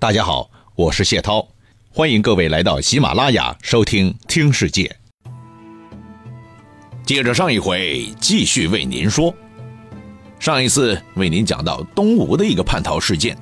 [0.00, 1.46] 大家好，我是谢涛，
[1.92, 4.96] 欢迎各位来到喜马拉雅收听《听世界》。
[7.04, 9.30] 接着上一回继续为您说，
[10.38, 13.36] 上一次为您讲到东吴的一个叛逃事件，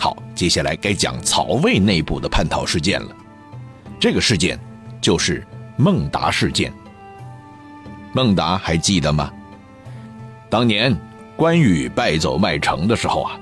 [0.00, 3.16] 好，接下来该讲曹魏内部的叛逃事件了。
[4.00, 4.58] 这个事件
[5.00, 6.74] 就是孟达事件。
[8.12, 9.32] 孟达还记得吗？
[10.50, 10.92] 当年
[11.36, 13.38] 关羽败走麦城的时候啊。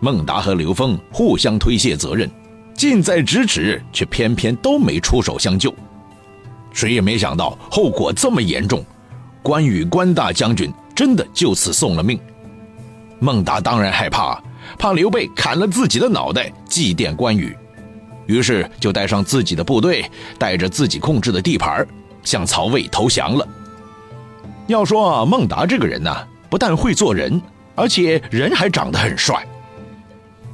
[0.00, 2.30] 孟达和刘封互相推卸责任，
[2.74, 5.74] 近在咫尺，却偏偏都没出手相救。
[6.72, 8.84] 谁也没想到后果这么严重，
[9.42, 12.20] 关羽关大将军真的就此送了命。
[13.18, 14.38] 孟达当然害怕，
[14.78, 17.56] 怕刘备砍了自己的脑袋祭奠关羽，
[18.26, 20.04] 于是就带上自己的部队，
[20.38, 21.86] 带着自己控制的地盘，
[22.22, 23.48] 向曹魏投降了。
[24.66, 26.14] 要说孟达这个人呢，
[26.50, 27.40] 不但会做人，
[27.74, 29.46] 而且人还长得很帅。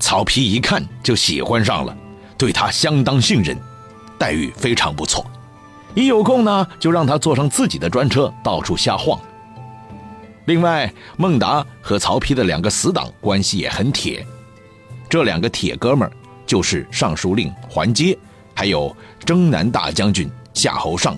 [0.02, 1.97] 曹丕一看就喜欢上了，
[2.37, 3.56] 对他相当信任，
[4.19, 5.25] 待遇非常不错。
[5.94, 9.17] 一有空呢，就让他坐上自己的专车到处瞎晃。
[10.47, 14.27] 另外，孟达和曹丕的两个死党关系也很铁，
[15.09, 16.12] 这两个铁哥们儿
[16.44, 18.19] 就是尚书令桓阶，
[18.55, 18.94] 还有
[19.25, 21.16] 征南大将军夏侯尚。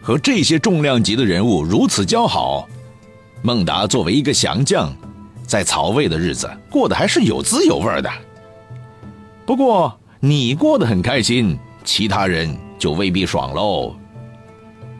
[0.00, 2.68] 和这些重量级的人物如此交好，
[3.42, 4.96] 孟达作为一个降将。
[5.46, 8.10] 在曹魏的日子过得还是有滋有味的。
[9.44, 13.94] 不过你过得很开心，其他人就未必爽喽。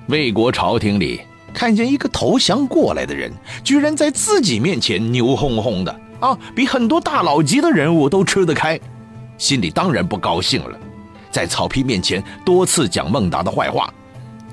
[0.09, 1.21] 魏国朝廷里
[1.55, 8.79] 看见一个投降过来的人，居然在自己面前牛哄哄的啊，比很多大佬级的人物都吃得开，
[9.39, 10.79] 心里当然不高兴了。
[11.31, 13.93] 在曹丕面前多次讲孟达的坏话，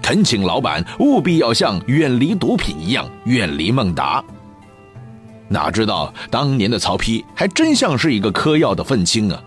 [0.02, 4.24] 恳请老板务必要像远离毒品一样远离孟达。
[5.50, 9.44] 哪知道当年的曹丕还真像是一个嗑药的愤青啊，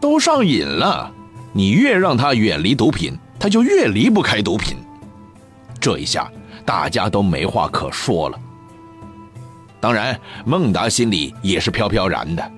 [0.00, 1.10] 都上瘾了。
[1.52, 4.76] 你越让他远离毒品，他就越离不开毒品。
[5.80, 6.30] 这一下
[6.64, 8.38] 大家都没话可说了。
[9.80, 12.52] 当然，孟达心里也是飘飘然的，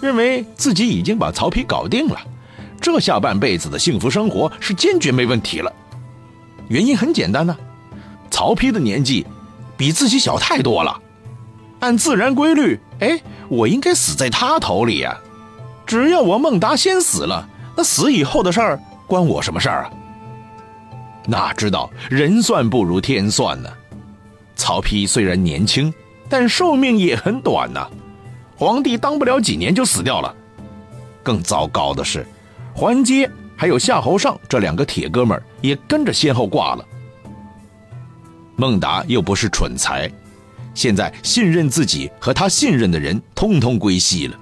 [0.00, 2.20] 认为自己已经把曹丕搞定了，
[2.80, 5.72] 这下半辈子的幸福生活是坚决没问题了。
[6.68, 7.56] 原因很简单呢，
[8.30, 9.26] 曹丕的年纪
[9.76, 10.96] 比自己小太多了。
[11.80, 15.16] 按自然规律，哎，我应该死在他头里呀！
[15.86, 19.90] 只要我孟达先死了，那死以后的事儿关我什么事儿啊？
[21.26, 23.70] 哪知道人算不如天算呢？
[24.56, 25.92] 曹丕虽然年轻，
[26.28, 27.86] 但寿命也很短呐。
[28.56, 30.34] 皇帝当不了几年就死掉了。
[31.22, 32.26] 更糟糕的是，
[32.74, 36.84] 桓阶还有夏侯尚这两个铁哥们儿也跟着先后挂了。
[38.56, 40.10] 孟达又不是蠢材。
[40.76, 44.36] 现在信任自己和他信任的人通通归西了，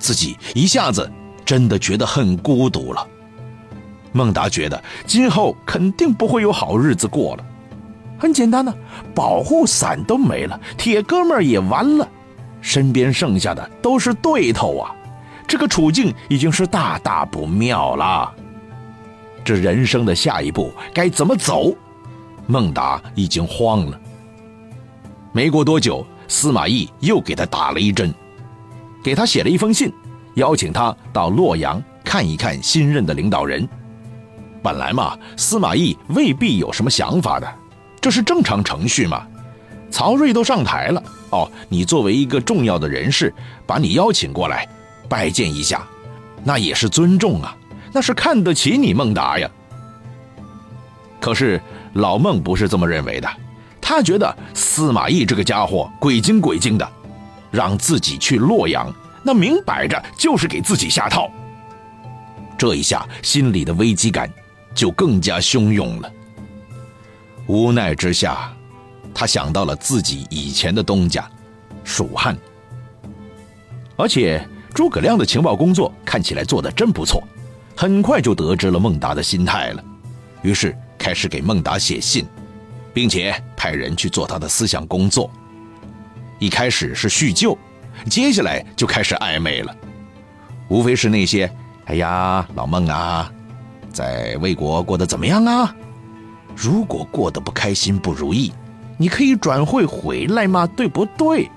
[0.00, 1.10] 自己一下子
[1.44, 3.06] 真的觉得很孤独了。
[4.12, 7.44] 孟达觉得今后肯定不会有好日子过了。
[8.18, 8.74] 很简单呢，
[9.14, 12.06] 保护伞都没了，铁哥们也完了，
[12.60, 14.90] 身边剩下的都是对头啊！
[15.46, 18.34] 这个处境已经是大大不妙了。
[19.44, 21.72] 这人生的下一步该怎么走？
[22.46, 24.00] 孟达已经慌了。
[25.32, 28.12] 没过多久，司马懿又给他打了一针，
[29.02, 29.92] 给他写了一封信，
[30.34, 33.68] 邀请他到洛阳看一看新任的领导人。
[34.62, 37.50] 本来嘛，司马懿未必有什么想法的，
[38.00, 39.26] 这是正常程序嘛。
[39.90, 43.32] 曹睿都上台了，哦，你作为一个重要的人士，
[43.66, 44.68] 把你邀请过来
[45.08, 45.86] 拜见一下，
[46.44, 47.56] 那也是尊重啊，
[47.92, 49.50] 那是看得起你孟达呀。
[51.20, 51.60] 可是
[51.92, 53.28] 老孟不是这么认为的。
[53.90, 56.88] 他觉得司马懿这个家伙鬼精鬼精的，
[57.50, 58.88] 让自己去洛阳，
[59.20, 61.28] 那明摆着就是给自己下套。
[62.56, 64.32] 这一下心里的危机感
[64.76, 66.12] 就更加汹涌了。
[67.48, 68.52] 无奈之下，
[69.12, 71.28] 他想到了自己以前的东家，
[71.82, 72.38] 蜀汉。
[73.96, 77.20] 而且诸葛亮的情报工作看起来做得真不错，
[77.76, 79.82] 很快就得知了孟达的心态了，
[80.42, 82.24] 于是开始给孟达写信。
[82.92, 85.30] 并且派人去做他的思想工作。
[86.38, 87.58] 一开始是叙旧，
[88.08, 89.76] 接下来就开始暧昧了。
[90.68, 91.52] 无非是那些
[91.84, 93.30] ：“哎呀，老孟啊，
[93.92, 95.76] 在魏国过得怎么样啊？
[96.56, 98.50] 如果过得不开心、不如意，
[98.96, 101.50] 你可以转会回来嘛，对不对？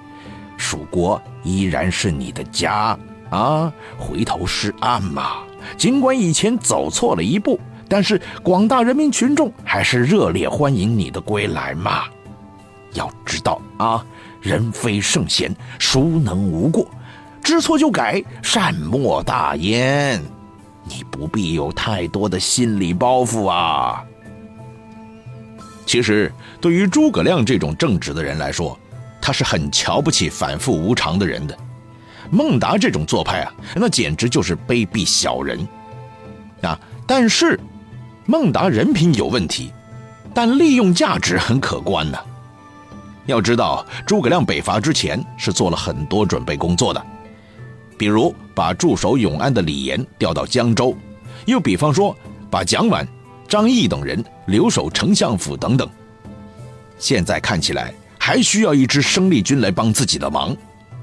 [0.58, 5.38] 蜀国依然是你的家啊，回头是岸嘛。
[5.78, 7.58] 尽管以前走错了一步。”
[7.94, 12.06] 但是广大人民群众还是热烈欢迎你的归来嘛！
[12.94, 14.04] 要知道啊，
[14.42, 16.88] 人非圣贤，孰能无过？
[17.44, 20.19] 知错就改，善莫大焉。
[20.86, 24.04] 你不必有太多的心理包袱啊。
[25.86, 28.75] 其实，对于诸葛亮这种正直的人来说，
[29.22, 31.56] 他是很瞧不起反复无常的人的。
[32.31, 35.60] 孟达这种做派啊，那简直就是卑鄙小人
[36.63, 36.80] 啊！
[37.06, 37.60] 但是，
[38.25, 39.72] 孟达人品有问题，
[40.34, 42.18] 但利用价值很可观呢。
[43.25, 47.06] 要知道，诸葛亮北伐之前是做了很多准备工作的，
[47.98, 50.96] 比如把驻守永安的李严调到江州，
[51.46, 52.16] 又比方说
[52.50, 53.06] 把蒋琬、
[53.48, 55.90] 张翼等人留守丞相府等等。
[56.98, 60.56] 现在看起来还需要一支生力军来帮自己的忙，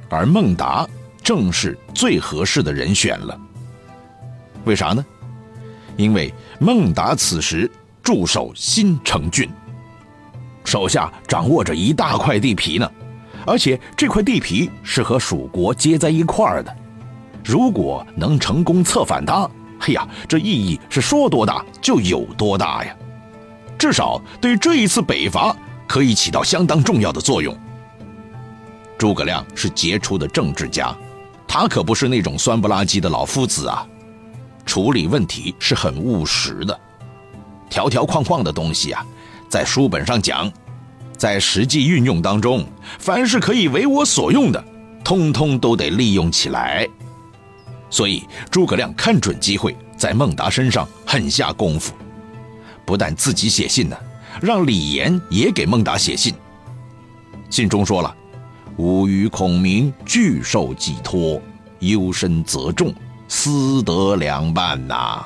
[0.09, 0.89] 而孟达
[1.23, 3.39] 正是最合适的人选了。
[4.65, 5.05] 为啥呢？
[6.01, 7.71] 因为孟达此时
[8.03, 9.47] 驻守新城郡，
[10.65, 12.91] 手下掌握着一大块地皮呢，
[13.47, 16.75] 而且这块地皮是和蜀国接在一块儿的。
[17.45, 19.49] 如果能成功策反他，
[19.79, 22.97] 嘿呀，这意义是说多大就有多大呀！
[23.79, 25.55] 至少对这一次北伐
[25.87, 27.55] 可以起到相当重要的作用。
[28.97, 30.97] 诸葛亮是杰出的政治家，
[31.47, 33.87] 他可不是那种酸不拉几的老夫子啊。
[34.65, 36.79] 处理问题是很务实的，
[37.69, 39.05] 条条框框的东西啊，
[39.49, 40.51] 在书本上讲，
[41.17, 42.65] 在实际运用当中，
[42.99, 44.65] 凡是可以为我所用的，
[45.03, 46.87] 通通都得利用起来。
[47.91, 51.93] 所以诸葛亮看准机会，在孟达身上狠下功夫，
[52.85, 53.97] 不但自己写信呢，
[54.41, 56.33] 让李严也给孟达写信。
[57.51, 58.15] 信中说了
[58.79, 61.43] ：“吾与孔明俱受寄托，
[61.81, 62.95] 忧深则重。”
[63.33, 65.25] 私德两半呐，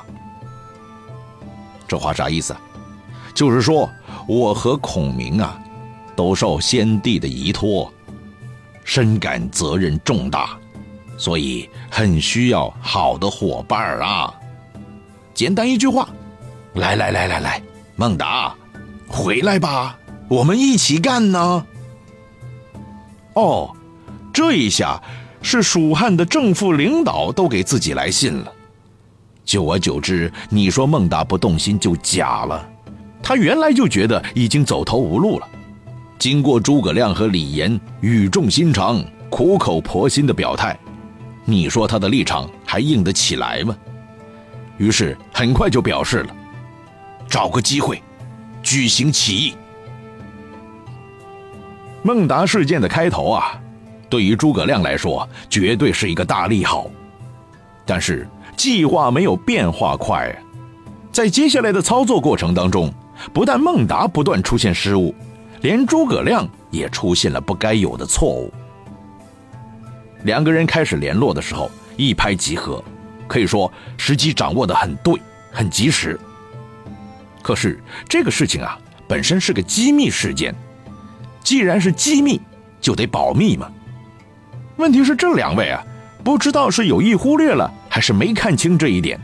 [1.87, 2.55] 这话啥意思？
[3.33, 3.89] 就是说
[4.27, 5.59] 我和孔明啊，
[6.15, 7.91] 都受先帝的遗托，
[8.83, 10.55] 深感责任重大，
[11.17, 14.31] 所以很需要好的伙伴啊。
[15.33, 16.07] 简单一句话，
[16.75, 17.61] 来来来来来，
[17.95, 18.55] 孟达，
[19.07, 19.97] 回来吧，
[20.29, 21.65] 我们一起干呢。
[23.33, 23.75] 哦，
[24.31, 25.01] 这一下。
[25.47, 28.51] 是蜀汉的正副领导都给自己来信了，
[29.45, 32.67] 久而久之，你说孟达不动心就假了。
[33.21, 35.47] 他原来就觉得已经走投无路了，
[36.17, 40.75] 经过诸葛亮和李严语重心长、苦口婆心的表态，
[41.45, 43.77] 你说他的立场还硬得起来吗？
[44.79, 46.35] 于是很快就表示了，
[47.27, 48.01] 找个机会，
[48.63, 49.53] 举行起义。
[52.01, 53.61] 孟达事件的开头啊。
[54.09, 56.87] 对于诸葛亮来说，绝对是一个大利好，
[57.85, 60.33] 但是计划没有变化快，
[61.11, 62.93] 在接下来的操作过程当中，
[63.33, 65.13] 不但孟达不断出现失误，
[65.61, 68.53] 连诸葛亮也出现了不该有的错误。
[70.23, 72.83] 两个人开始联络的时候一拍即合，
[73.27, 75.13] 可以说时机掌握的很对，
[75.51, 76.19] 很及时。
[77.41, 77.79] 可是
[78.09, 80.53] 这个事情啊，本身是个机密事件，
[81.43, 82.41] 既然是机密，
[82.81, 83.71] 就得保密嘛。
[84.77, 85.83] 问题是这两位啊，
[86.23, 89.19] 不知道是有意忽略了，还是没看清这一点，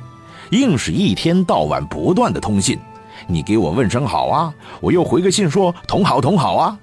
[0.51, 2.79] 硬是一天到晚不断的通信。
[3.27, 6.79] 你给我问声好啊，我又回个信说同好同好啊。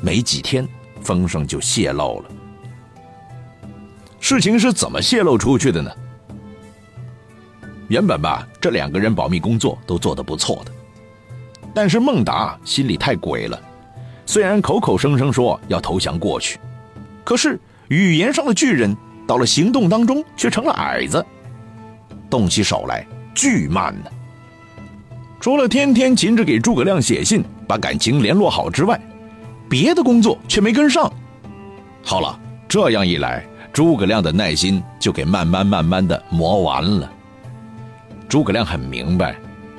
[0.00, 0.66] 没几天，
[1.00, 2.30] 风声就泄露了。
[4.18, 5.90] 事情是怎么泄露出去的呢？
[7.88, 10.72] 原本吧，这两个人保密工作都做得不错的，
[11.74, 13.60] 但是孟达心里太鬼了，
[14.24, 16.58] 虽然口口声声说要投降过去。
[17.24, 21.24] 可是语言上的巨人，到了行动当中却成了矮子，
[22.28, 24.10] 动起手来巨慢呢。
[25.40, 29.00] 除了天天勤着给诸葛亮写信，把感情联络好之外，
[29.68, 31.12] 别的工作却没跟上。
[32.04, 32.38] 好了，
[32.68, 37.10] 这样一来，诸葛亮的耐心就给慢慢慢慢的磨完了。
[38.28, 39.36] 诸葛亮很明白，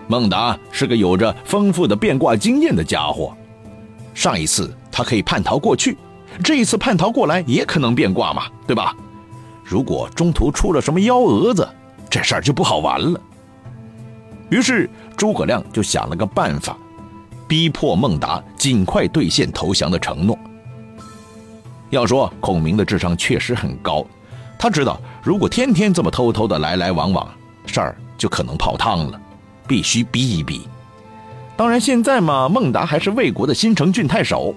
[0.07, 3.35] 孟达是个有着丰富的变卦经验的家伙，
[4.13, 5.97] 上一次他可以叛逃过去。
[6.42, 8.96] 这一次叛逃过来也可能变卦嘛，对吧？
[9.63, 11.68] 如果中途出了什么幺蛾子，
[12.10, 13.20] 这事儿就不好玩了。
[14.50, 16.78] 于是诸葛亮就想了个办法，
[17.48, 20.38] 逼迫孟达尽快兑现投降的承诺。
[21.90, 24.06] 要说孔明的智商确实很高，
[24.60, 27.28] 他知道如果天天这么偷偷的来来往往，
[27.66, 29.22] 事儿就可能泡汤了，
[29.68, 30.68] 必须逼一逼。
[31.56, 34.54] 当然现在嘛，孟达还是魏国的新城郡太守。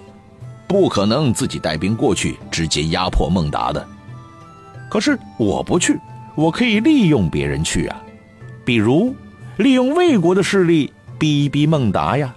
[0.68, 3.86] 不可能自己带兵过去直接压迫孟达的，
[4.90, 5.98] 可是我不去，
[6.34, 8.02] 我可以利用别人去啊，
[8.64, 9.14] 比如
[9.58, 12.34] 利用魏国的势力逼一逼孟达呀。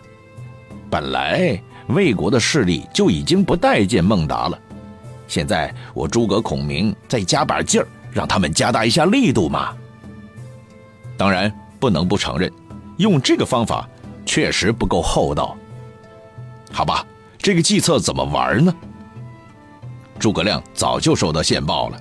[0.90, 4.58] 本来魏国的势力就已经不待见孟达了，
[5.28, 9.74] 现在我诸葛孔明再加把劲儿，让他们加大一下力度嘛。
[11.18, 12.52] 当然不能不承认，
[12.98, 13.88] 用这个方法
[14.26, 15.58] 确实不够厚道。
[16.72, 17.06] 好吧，
[17.40, 18.74] 这个计策怎么玩呢？
[20.20, 21.98] 诸葛亮早就收到线报了，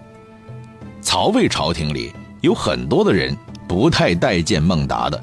[1.01, 3.35] 曹魏朝廷里有很多的人
[3.69, 5.19] 不太待见孟达的。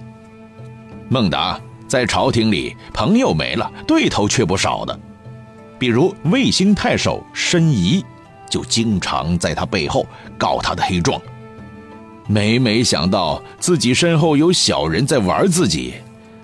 [1.09, 4.97] 孟达在朝廷里朋友没了，对头却不少的。
[5.77, 8.03] 比如魏兴太守申仪，
[8.49, 10.07] 就经常在他背后
[10.37, 11.21] 告他的黑状。
[12.27, 15.95] 每每想到自己身后有小人在玩自己，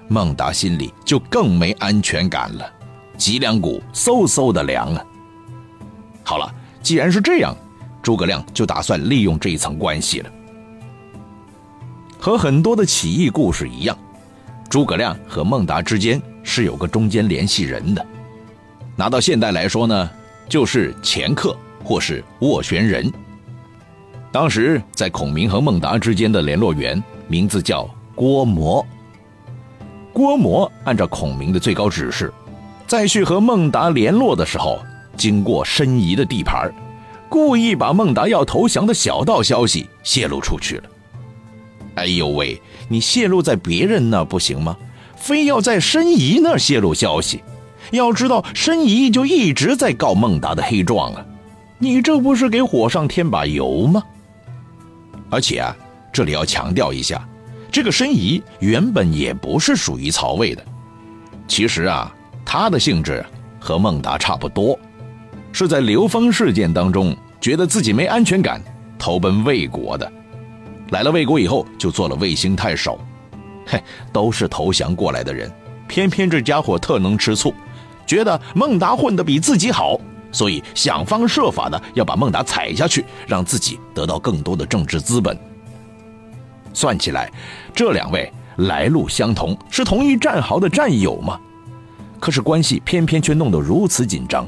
[0.10, 2.70] 孟达心里就更没安全感了，
[3.22, 5.06] 脊梁骨嗖嗖的凉啊。
[6.24, 7.56] 好了，既然是这样，
[8.02, 10.32] 诸葛亮就打算利用这一层关系了。
[12.18, 13.96] 和很多的起义故事一样，
[14.68, 18.04] 诸葛亮和孟达之间是有个中间联系人的。
[18.96, 20.10] 拿到现代来说呢，
[20.50, 23.08] 就是掮客或是斡旋人。
[24.32, 28.84] 当时在孔明和孟达之间的联络员名字叫郭摩。
[30.12, 32.34] 郭摩按照孔明的最高指示，
[32.92, 34.84] 在去和孟达联络的时候，
[35.16, 36.70] 经过申仪的地盘，
[37.30, 40.84] 故意把孟达要投降的小道消息泄露出去了。
[41.96, 44.76] 哎呦喂，你泄露在别人那不行吗？
[45.16, 47.42] 非要在申仪那泄露消息？
[47.92, 51.26] 要知道，申仪就一直在告孟达的黑状啊！
[51.80, 54.04] 你这不是给火上添把油吗？
[55.30, 55.74] 而且啊，
[56.12, 57.26] 这里要强调一下，
[57.72, 60.66] 这个申仪原本也不是属于曹魏的。
[61.48, 62.14] 其实啊，
[62.54, 63.26] 他的性质
[63.62, 64.78] 和孟达差不多，
[65.54, 68.62] 是在刘封事件当中觉得自己没安全感，
[69.00, 70.12] 投奔魏国的。
[70.90, 73.00] 来了魏国以后，就做了魏兴太守。
[73.66, 73.82] 嘿，
[74.12, 75.50] 都是投降过来的人，
[75.88, 77.56] 偏偏这家伙特能吃醋。
[78.06, 79.98] 觉得孟达混得比自己好，
[80.34, 85.40] 所以想方设法的要把孟达踩下去，让自己得到更多的政治资本。
[86.74, 87.32] 算起来，
[87.74, 91.40] 这两位来路相同，是同一战壕的战友吗？
[92.22, 94.48] 可是关系偏偏却弄得如此紧张，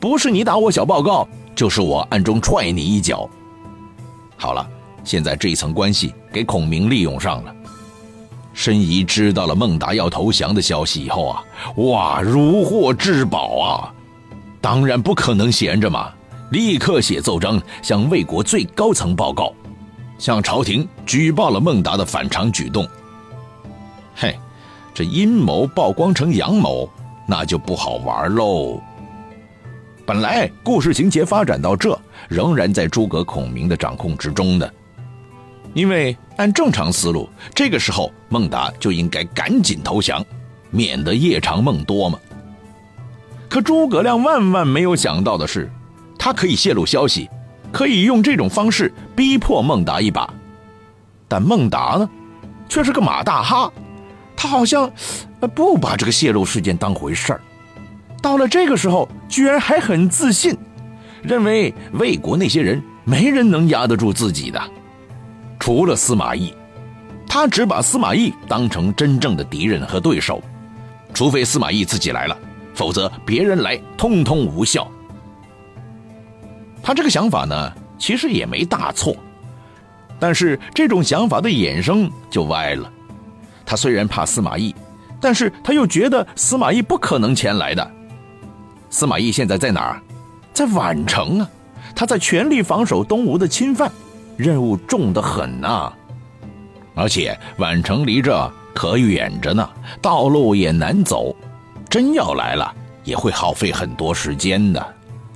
[0.00, 3.28] 不是你打我小报告，就是我暗中踹你一脚。
[4.36, 4.66] 好了，
[5.04, 7.54] 现在这一层关系给孔明利用上了。
[8.54, 11.44] 申仪知道了孟达要投降的消息以后啊，
[11.76, 13.94] 哇，如获至宝啊！
[14.60, 16.10] 当然不可能闲着嘛，
[16.50, 19.52] 立刻写奏章向魏国最高层报告，
[20.18, 22.88] 向朝廷举报了孟达的反常举动。
[24.14, 24.38] 嘿，
[24.94, 26.88] 这阴谋曝光成阳谋，
[27.30, 28.82] 那就不好玩喽。
[30.04, 31.96] 本来故事情节发展到这，
[32.28, 34.68] 仍然在诸葛孔明的掌控之中的。
[35.72, 40.26] 因为按正常思路，这个时候孟达就应该赶紧投降，
[40.70, 42.18] 免得夜长梦多嘛。
[43.48, 45.70] 可诸葛亮万万没有想到的是，
[46.18, 47.30] 他可以泄露消息，
[47.70, 50.28] 可以用这种方式逼迫孟达一把。
[51.28, 52.10] 但孟达呢，
[52.68, 53.72] 却是个马大哈，
[54.42, 54.90] 他好像
[55.54, 57.40] 不把这个泄露事件当回事儿。
[58.22, 60.56] 到了这个时候，居然还很自信，
[61.22, 64.58] 认为魏国那些人没人能压得住自己的。
[65.58, 66.54] 除了司马懿，
[67.28, 70.42] 他只把司马懿当成真正的敌人和对手，
[71.12, 72.34] 除非司马懿自己来了，
[72.72, 74.90] 否则别人来通通无效。
[76.82, 79.14] 他这个想法呢，其实也没大错，
[80.18, 82.90] 但是这种想法的衍生就歪了。
[83.70, 84.74] 他虽然怕司马懿，
[85.20, 87.88] 但是他又觉得司马懿不可能前来的。
[88.90, 90.02] 司马懿现在在哪儿？
[90.52, 91.48] 在宛城啊，
[91.94, 93.88] 他在全力防守东吴的侵犯。
[94.36, 95.92] 任务重得很呐，
[96.96, 99.70] 而且宛城离这可远着呢，
[100.02, 101.32] 道路也难走，
[101.88, 102.74] 真要来了
[103.04, 104.84] 也会耗费很多时间的。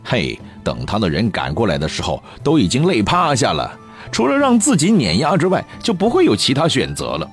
[0.03, 3.79] 嘿，等他的人赶过来的时候，都已经累趴下了，
[4.11, 7.31] 除了让自己碾压之外，就不会有其他选择了。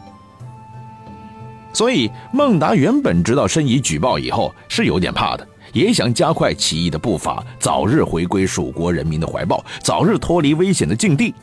[1.73, 11.33] 所以孟达原本知道申仪举报以后是有点怕的，也想加快起义的步伐，早日回归蜀国人民的怀抱，早日脱离危险的境地。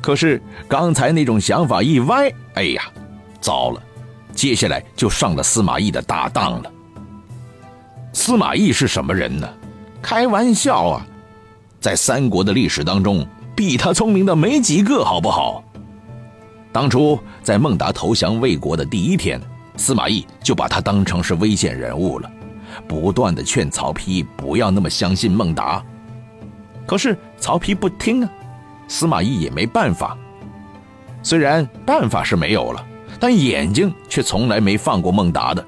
[0.00, 2.82] 可是刚才那种想法一歪，哎呀，
[3.40, 3.82] 糟了！
[4.34, 6.70] 接下来就上了司马懿的大当了。
[8.12, 9.48] 司马懿是什么人呢？
[10.02, 11.06] 开玩笑啊，
[11.80, 15.64] 在三国的历史当中，比他聪明的没几个，好不好？
[16.74, 19.40] 当初在孟达投降魏国的第一天，
[19.76, 22.28] 司马懿就把他当成是危险人物了，
[22.88, 25.80] 不断的劝曹丕不要那么相信孟达。
[26.84, 28.30] 可是曹丕不听啊。
[28.88, 30.18] 司马懿也没办法，
[31.22, 32.84] 虽然办法是没有了，
[33.20, 35.64] 但眼睛却从来没放过孟达的。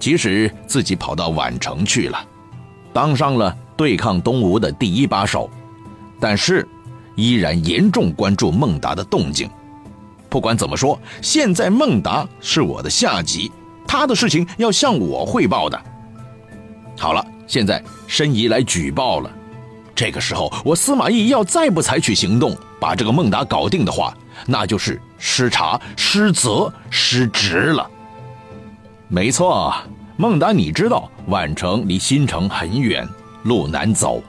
[0.00, 2.18] 即使自己跑到宛城去了，
[2.92, 5.48] 当上了对抗东吴的第一把手，
[6.18, 6.66] 但是
[7.14, 9.48] 依然严重关注孟达的动静。
[10.28, 13.50] 不管怎么说，现在孟达是我的下级，
[13.86, 15.80] 他的事情要向我汇报的。
[16.98, 19.30] 好了，现在申仪来举报了。
[19.94, 24.16] 这个时候，我司马懿要再不采取行动，把这个孟达搞定的话，
[24.46, 27.88] 那就是失察、失责、失职了。
[29.08, 29.74] 没错，
[30.16, 33.08] 孟达，你知道宛城离新城很远，
[33.44, 34.22] 路难走。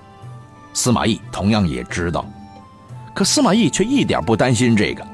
[0.73, 2.25] 司马懿同样也知道，
[3.13, 5.05] 可司马懿却一点不担心这个。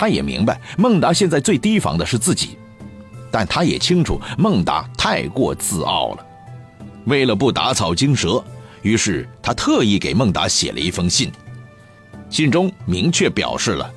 [0.00, 2.56] 他也明白孟达现在最提防的是自己，
[3.30, 6.26] 但他也清楚孟达太过自傲了。
[7.04, 8.42] 为了不打草惊蛇。
[8.80, 11.30] 于是他特意给孟达写了一封信，
[12.30, 13.92] 信中明确表示了：“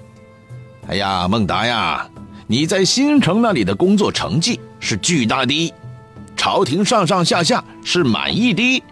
[0.90, 2.06] 哎呀，孟达呀，
[2.48, 5.74] 你在新城那里的工作成绩是巨大的，
[6.36, 8.84] 朝廷上上下下是满意的，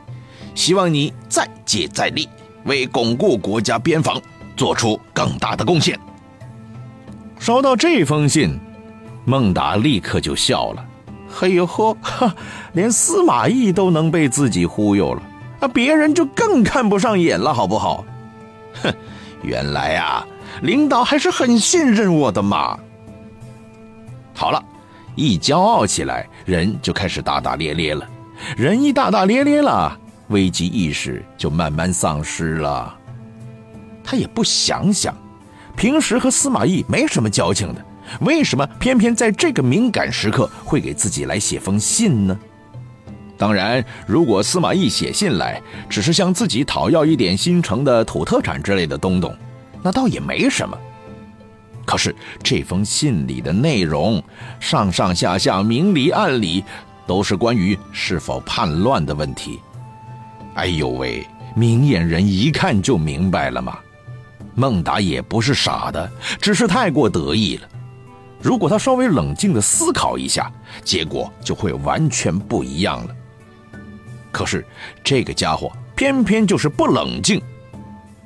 [0.56, 2.30] 希望你再接再厉，
[2.64, 4.18] 为巩固国家边防
[4.56, 6.00] 做出更大的贡献。”
[7.42, 8.60] 收到这封信，
[9.26, 10.86] 孟达立刻就笑了
[11.28, 12.36] ：“嘿呦呵，哈，
[12.74, 15.24] 连司马懿都能被自己忽悠了。”
[15.60, 18.06] 那别人就更看不上眼了，好不好？
[18.84, 18.94] 哼，
[19.42, 20.24] 原来啊，
[20.62, 22.78] 领导还是很信任我的嘛。
[24.36, 24.64] 好了，
[25.16, 28.08] 一骄傲起来，人就开始大大咧咧了。
[28.56, 32.96] 人一大大咧咧了，危机意识就慢慢丧失了。
[34.04, 35.16] 他也不想想，
[35.76, 37.86] 平时和司马懿没什么交情的，
[38.22, 42.38] 为什么偏偏在这个敏感时刻会给自己来写封信呢？
[43.38, 45.60] 当然，如果司马懿写信来，
[45.90, 49.36] 只是向自己讨要一点新城的土特产之类的东东，
[49.82, 50.78] 那倒也没什么。
[51.84, 54.24] 可是这封信里的内容，
[54.60, 56.64] 上上下下、明里暗里，
[57.08, 59.60] 都是关于是否叛乱的问题。
[60.54, 61.26] 哎呦喂，
[61.56, 63.80] 明眼人一看就明白了嘛。
[64.62, 67.68] 孟达也不是傻的，只是太过得意了。
[68.40, 70.52] 如果他稍微冷静的思考一下，
[70.84, 73.16] 结果就会完全不一样了。
[74.32, 74.64] 可是
[75.04, 77.42] 这个家伙偏偏就是不冷静，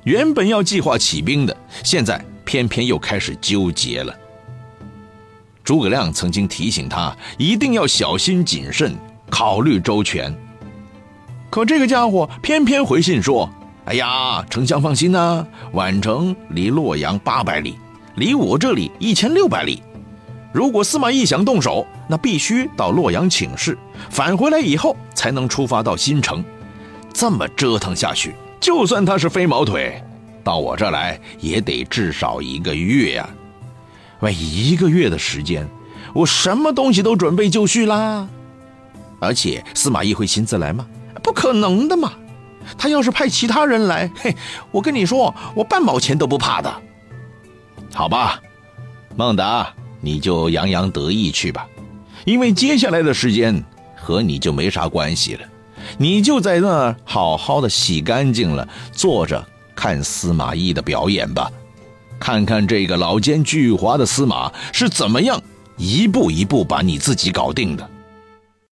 [0.03, 1.55] 原本要计划起兵的，
[1.86, 4.13] 现在偏偏又开始纠结了。
[5.63, 8.93] 诸葛亮曾经提醒他一定要小心谨慎，
[9.29, 10.38] 考虑周全。
[11.49, 13.49] 可这个家伙偏偏回信说
[13.86, 17.76] ：“哎呀，丞相放心呐，宛城离洛阳八百里，
[18.15, 19.82] 离我这里一千六百里。”
[20.52, 23.78] 如果司马懿想动手，那必须到洛阳请示，
[24.10, 26.43] 返回来以后才能出发到新城。
[27.13, 30.02] 这么折腾下去，就算他是飞毛腿，
[30.43, 33.30] 到我这来也得至少一个月呀！
[34.21, 35.67] 喂，一个月的时间，
[36.13, 38.28] 我什么东西都准备就绪啦。
[39.19, 40.88] 而且司马懿会亲自来吗？
[41.21, 42.13] 不可能的嘛！
[42.78, 44.36] 他要是派其他人来，嘿，
[44.71, 46.73] 我跟你说，我半毛钱都不怕的。
[47.93, 48.41] 好吧，
[49.15, 49.67] 孟达。
[50.01, 51.65] 你就洋洋得意去吧，
[52.25, 53.63] 因为接下来的时间
[53.95, 55.41] 和你就没啥关系了，
[55.97, 61.49] 你就在那儿好好的洗干净了，坐着看司马懿的表演吧，
[62.19, 65.41] 看看这个老奸巨猾的司马是怎么样
[65.75, 67.89] 一步一步把你自己搞定的。